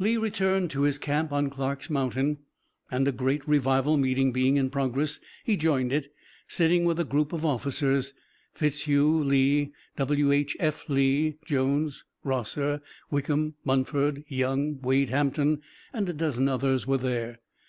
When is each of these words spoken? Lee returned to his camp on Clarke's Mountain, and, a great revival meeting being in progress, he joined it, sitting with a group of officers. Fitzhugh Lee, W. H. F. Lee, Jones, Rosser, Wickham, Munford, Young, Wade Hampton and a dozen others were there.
Lee 0.00 0.16
returned 0.16 0.72
to 0.72 0.82
his 0.82 0.98
camp 0.98 1.30
on 1.32 1.50
Clarke's 1.50 1.88
Mountain, 1.88 2.38
and, 2.90 3.06
a 3.06 3.12
great 3.12 3.46
revival 3.46 3.96
meeting 3.96 4.32
being 4.32 4.56
in 4.56 4.70
progress, 4.70 5.20
he 5.44 5.56
joined 5.56 5.92
it, 5.92 6.12
sitting 6.48 6.84
with 6.84 6.98
a 6.98 7.04
group 7.04 7.32
of 7.32 7.44
officers. 7.44 8.12
Fitzhugh 8.54 9.22
Lee, 9.22 9.72
W. 9.94 10.32
H. 10.32 10.56
F. 10.58 10.82
Lee, 10.88 11.36
Jones, 11.44 12.02
Rosser, 12.24 12.80
Wickham, 13.12 13.54
Munford, 13.64 14.24
Young, 14.26 14.80
Wade 14.80 15.10
Hampton 15.10 15.60
and 15.92 16.08
a 16.08 16.12
dozen 16.12 16.48
others 16.48 16.84
were 16.88 16.98
there. 16.98 17.38